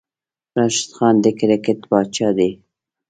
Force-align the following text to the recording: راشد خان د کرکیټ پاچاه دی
راشد 0.57 0.89
خان 0.95 1.15
د 1.23 1.25
کرکیټ 1.37 1.79
پاچاه 1.89 2.31
دی 2.37 2.51